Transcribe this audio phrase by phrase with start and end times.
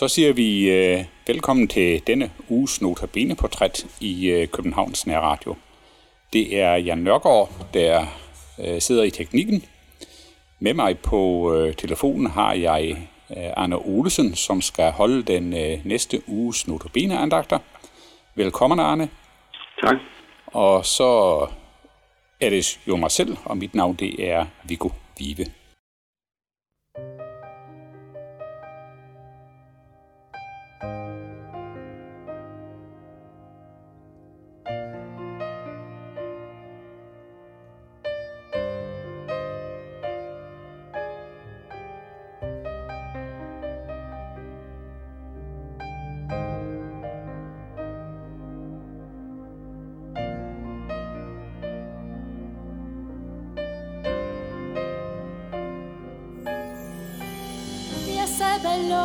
[0.00, 5.56] Så siger vi øh, velkommen til denne uges Notabene-portræt i øh, Københavns Nærradio.
[6.32, 8.06] Det er Jan Nørgaard, der
[8.64, 9.64] øh, sidder i teknikken.
[10.58, 15.86] Med mig på øh, telefonen har jeg øh, Arne Olesen, som skal holde den øh,
[15.86, 17.58] næste uges Notabene-andagter.
[18.34, 19.08] Velkommen, Arne.
[19.84, 19.96] Tak.
[20.46, 21.46] Og så
[22.40, 24.88] er det jo mig selv, og mit navn det er Viggo
[25.18, 25.46] Vive.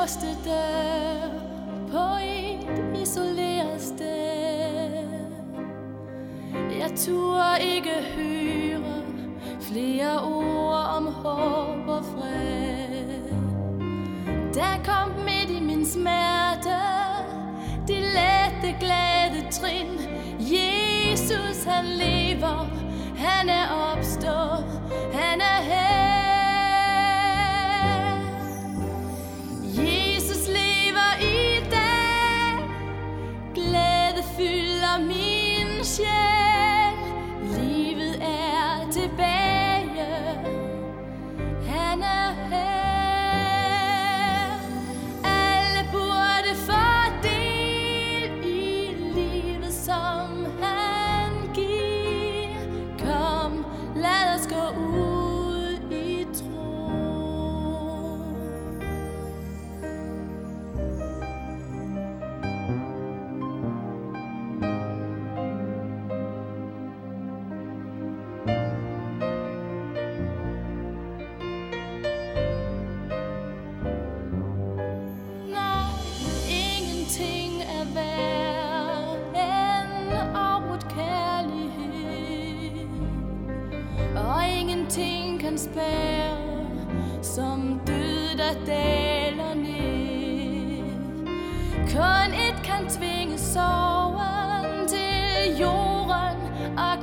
[0.00, 1.30] Låste dør
[1.90, 5.08] på et isoleret sted.
[6.80, 9.02] Jeg turde ikke høre
[9.60, 13.22] flere ord om håb og fred.
[14.54, 16.78] Der kom midt i min smerte
[17.88, 19.98] de lette glade trin.
[20.40, 22.70] Jesus han lever,
[23.16, 24.57] han er opstået,
[35.98, 36.37] min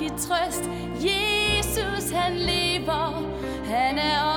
[0.06, 0.64] og give trøst.
[1.00, 3.24] Jesus han lever,
[3.66, 4.35] han er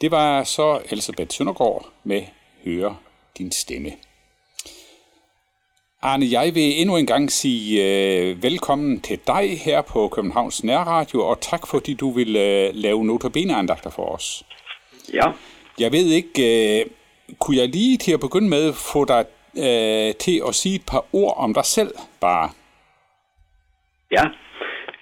[0.00, 2.22] Det var så Elisabeth Søndergaard med
[2.64, 2.96] Høre
[3.38, 3.90] din stemme.
[6.02, 11.20] Arne, jeg vil endnu en gang sige øh, velkommen til dig her på Københavns Nærradio,
[11.26, 14.44] og tak fordi du vil øh, lave notabene-andagter for os.
[15.12, 15.26] Ja,
[15.78, 16.36] Jeg ved ikke,
[16.80, 16.86] øh,
[17.40, 19.24] kunne jeg lige til at begynde med få dig
[19.56, 22.50] øh, til at sige et par ord om dig selv, bare?
[24.10, 24.24] Ja,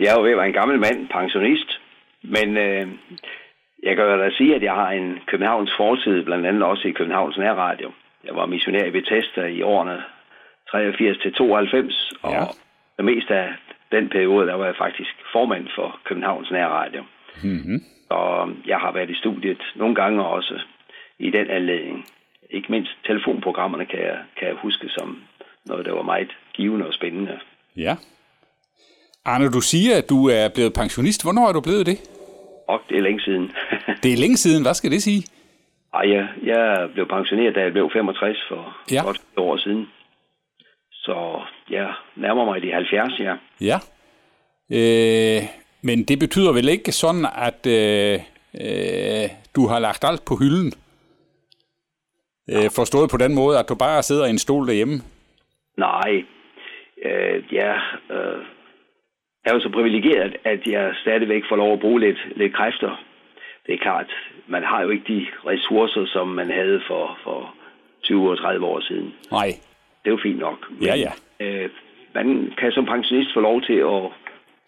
[0.01, 1.71] jeg er jo en gammel mand, pensionist,
[2.23, 2.89] Men øh,
[3.83, 6.91] jeg kan jo da sige, at jeg har en Københavns fortid, blandt andet også i
[6.93, 7.93] Københavns Nærradio.
[8.25, 10.03] Jeg var missionær i Bethesda i årene
[10.71, 12.45] 83 til 92, og Ja.
[12.97, 13.49] det meste af
[13.93, 17.03] den periode, der var jeg faktisk formand for Københavns Nærradio.
[17.43, 17.81] Mm-hmm.
[18.11, 20.61] Og jeg har været i studiet nogle gange også
[21.19, 22.07] i den anledning.
[22.51, 25.23] Ikke mindst telefonprogrammerne kan jeg, kan jeg huske som
[25.67, 27.39] noget, der var meget givende og spændende.
[27.77, 27.97] Ja.
[29.25, 31.25] Arne, du siger, at du er blevet pensionist.
[31.25, 31.99] Hvornår er du blevet det?
[32.69, 33.53] Og det er længe siden.
[34.03, 34.63] Det er længe siden.
[34.63, 35.23] Hvad skal det sige?
[35.95, 39.03] Ej, jeg, jeg blev pensioneret, da jeg blev 65 for Ja.
[39.05, 39.87] godt et år siden.
[40.93, 41.41] Så
[41.71, 43.35] jeg nærmer mig de 70, ja.
[43.61, 43.79] Ja.
[44.71, 45.43] Øh,
[45.83, 48.15] men det betyder vel ikke sådan, at øh,
[48.61, 50.73] øh, du har lagt alt på hylden?
[52.51, 54.95] Øh, forstået på den måde, at du bare sidder i en stol derhjemme?
[55.79, 56.25] Nej,
[57.05, 57.75] øh, ja,
[58.11, 58.45] øh,
[59.47, 63.03] jeg er jo så privilegeret, at jeg stadigvæk får lov at bruge lidt, lidt kræfter.
[63.67, 64.11] Det er klart,
[64.47, 67.55] man har jo ikke de ressourcer, som man havde for, for
[68.03, 69.15] 20 og 30 år siden.
[69.31, 69.49] Nej.
[70.01, 70.59] Det er jo fint nok.
[70.83, 71.13] Ja, ja.
[71.41, 71.71] Øh,
[72.15, 74.03] man kan som pensionist få lov til at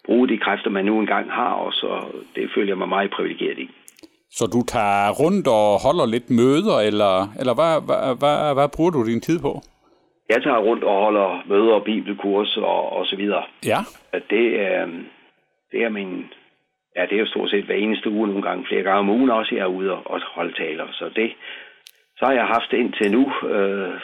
[0.05, 1.89] bruge de kræfter, man nu engang har, og så
[2.35, 3.69] det føler jeg mig meget privilegeret i.
[4.31, 8.91] Så du tager rundt og holder lidt møder, eller, eller hvad, hvad, hvad, hvad bruger
[8.91, 9.61] du din tid på?
[10.29, 13.43] Jeg tager rundt og holder møder og bibelkurs og, og så videre.
[13.65, 13.79] Ja.
[14.13, 14.87] At det, er,
[15.71, 16.33] det er min...
[16.95, 19.29] Ja, det er jo stort set hver eneste uge, nogle gange flere gange om ugen
[19.29, 20.87] også, jeg er ude og, og holde taler.
[20.91, 21.33] Så det,
[22.17, 23.99] så har jeg haft indtil nu øh,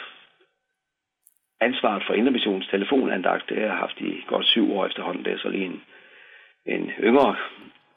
[1.60, 3.48] ansvaret for Indermissions telefonandagt.
[3.48, 5.24] Det har jeg haft i godt syv år efterhånden.
[5.24, 5.82] Det er så lige en,
[6.66, 7.36] en yngre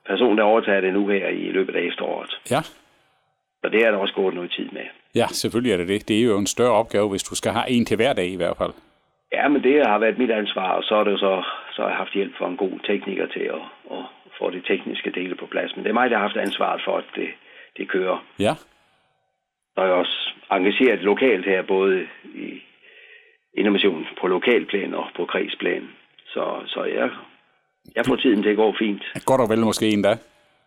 [0.06, 2.42] person, der overtager det nu her i løbet af efteråret.
[2.52, 2.62] Ja.
[3.61, 4.85] Så det er der også gået noget tid med.
[5.15, 6.07] Ja, selvfølgelig er det det.
[6.07, 8.35] Det er jo en større opgave, hvis du skal have en til hver dag i
[8.35, 8.73] hvert fald.
[9.33, 11.44] Ja, men det har været mit ansvar, og så er det så,
[11.75, 14.03] så har jeg haft hjælp fra en god tekniker til at, at
[14.39, 15.75] få de tekniske dele på plads.
[15.75, 17.29] Men det er mig, der har haft ansvaret for, at det,
[17.77, 18.25] det kører.
[18.39, 18.53] Ja.
[19.77, 20.17] Er jeg også
[20.51, 22.61] engageret lokalt her, både i
[23.57, 25.89] innovation på lokalplan og på kredsplan.
[26.25, 27.09] Så, så jeg,
[27.95, 29.03] jeg får tiden til at gå fint.
[29.25, 30.17] Godt og vel måske en dag.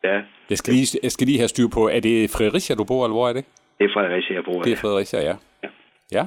[0.04, 0.20] Ja,
[0.50, 3.14] Jeg skal lige, jeg skal lige have styr på, er det Fredericia, du bor, eller
[3.14, 3.44] hvor er det?
[3.78, 4.62] det er Fredericia, jeg bruger.
[4.62, 5.34] Det er Fredericia, ja.
[5.62, 5.68] Ja.
[6.12, 6.24] Ja.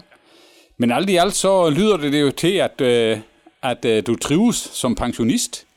[0.77, 3.18] Men alt i alt så lyder det jo til, at, øh,
[3.72, 5.68] at øh, du trives som pensionist.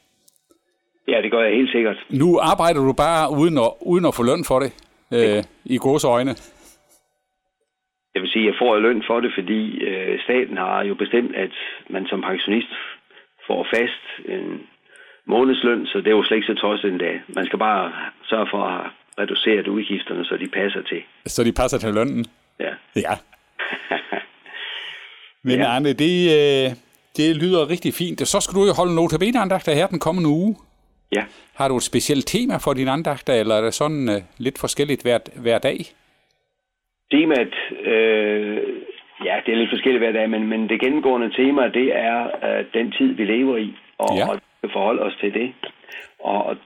[1.08, 1.96] Ja, det gør jeg helt sikkert.
[2.10, 4.70] Nu arbejder du bare uden at, uden at få løn for det,
[5.16, 6.34] øh, i gode øjne.
[8.14, 11.36] Jeg vil sige, at jeg får løn for det, fordi øh, staten har jo bestemt,
[11.36, 11.54] at
[11.90, 12.72] man som pensionist
[13.46, 14.04] får fast
[14.34, 14.44] en
[15.28, 17.20] månedsløn, så det er jo slet ikke så tosset en dag.
[17.28, 17.92] Man skal bare
[18.30, 18.90] sørge for at have
[19.20, 21.02] reduceret udgifterne, så de passer til.
[21.26, 22.24] Så de passer til lønnen.
[22.60, 22.72] Ja.
[22.96, 23.14] Ja.
[25.48, 25.66] Men Ja.
[25.66, 26.70] Arne, det, øh,
[27.16, 28.28] det lyder rigtig fint.
[28.28, 30.56] Så skal du jo holde notabene-andagter her den kommende uge.
[31.16, 31.24] ja.
[31.54, 35.02] Har du et specielt tema for dine andagter, eller er det sådan øh, lidt forskelligt
[35.02, 35.78] hver, hver dag?
[37.10, 37.54] Temaet,
[37.92, 38.58] øh,
[39.24, 42.64] ja, det er lidt forskelligt hver dag, men, men det gennemgående tema, det er øh,
[42.74, 44.28] den tid, vi lever i, og, Ja.
[44.28, 45.54] og skal forholde os til det.
[46.18, 46.56] Og,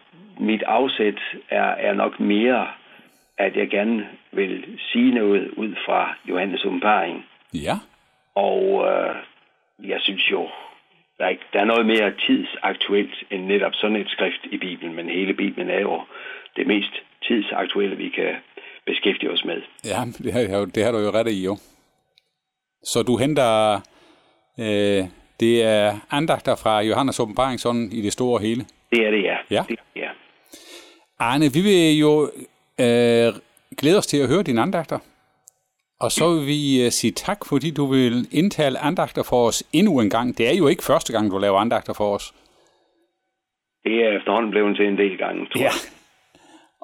[0.41, 2.67] mit afsæt er, er nok mere,
[3.39, 7.25] at jeg gerne vil sige noget ud fra Johannes åbenbaring.
[7.55, 7.77] Ja.
[8.35, 9.17] Og øh,
[9.91, 10.49] jeg synes jo,
[11.19, 14.95] der er, ikke, der er noget mere tidsaktuelt end netop sådan et skrift i Bibelen,
[14.95, 16.03] men hele Bibelen er jo
[16.57, 16.93] det mest
[17.29, 18.35] tidsaktuelle, vi kan
[18.87, 19.63] beskæftige os med.
[19.85, 21.57] Ja, det har, det har du jo ret i, jo.
[22.85, 23.75] Så du henter,
[24.59, 25.05] øh,
[25.41, 28.65] det er andagter fra Johannes åbenbaring sådan i det store hele.
[28.91, 29.37] Det er det, ja.
[29.51, 29.65] Ja.
[29.69, 30.09] Det, ja.
[31.19, 32.31] Arne, vi vil jo
[32.81, 33.33] øh,
[33.79, 34.99] glæde os til at høre dine andagter.
[36.01, 40.01] Og så vil vi øh, sige tak, fordi du vil indtale andagter for os endnu
[40.01, 40.39] en gang.
[40.39, 42.35] Det er jo ikke første gang, du laver andagter for os.
[43.85, 45.73] Det er efterhånden blevet til en del gange, tror jeg.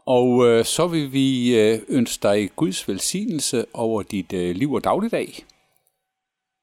[0.07, 1.28] Og øh, så vil vi
[1.61, 5.28] øh, ønske dig Guds velsignelse over dit øh, liv og dagligdag.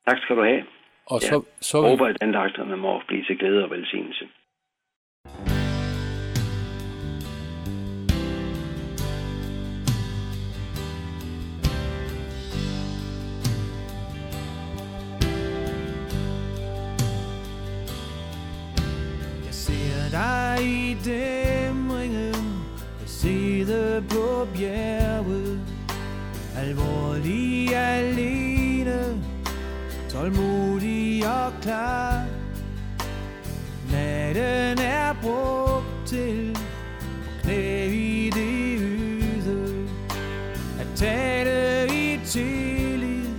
[0.08, 0.64] Tak skal du have.
[1.08, 1.28] Og Ja.
[1.28, 4.26] så, så Jeg vil, håber, at andagterne må blive til glæde og velsignelse.
[19.46, 22.36] Jeg ser dig i dæmringen
[23.02, 25.62] Jeg sidder på bjerget
[26.58, 29.24] Alvorlig alene
[30.16, 32.24] tålmodig og klar.
[33.92, 36.58] Natten er brugt til
[37.44, 39.88] knæ i det yde,
[40.80, 43.30] at tale i tillid,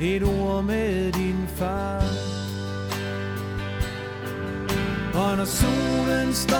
[0.00, 2.02] et ord med din far.
[5.14, 6.56] Og når solen står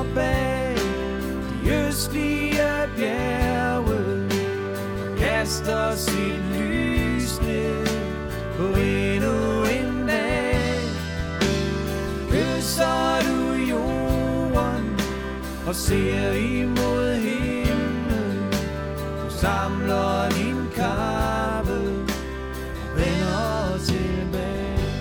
[0.00, 0.76] op af
[1.64, 4.28] de østlige bjerge,
[5.18, 6.65] kaster sin lys
[12.76, 15.00] krydser du jorden
[15.66, 18.52] og ser imod himlen.
[19.24, 24.92] Du samler din kappe og vender tilbage.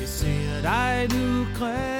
[0.00, 1.99] Jeg ser dig, du græder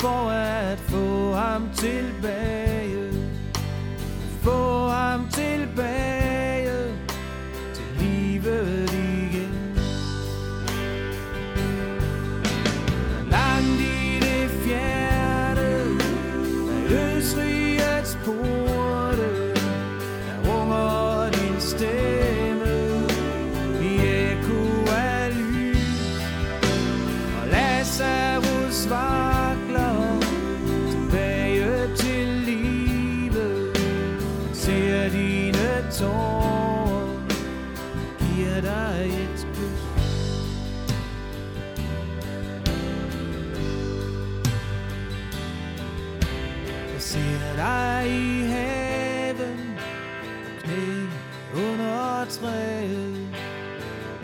[0.00, 2.79] for at få ham tilbage.
[52.30, 53.28] træet.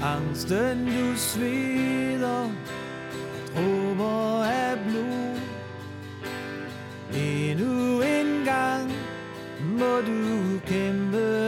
[0.03, 2.51] Angsten du svider
[3.55, 5.41] Dråber af blod.
[7.15, 8.93] Endnu en gang
[9.61, 11.46] må du kæmpe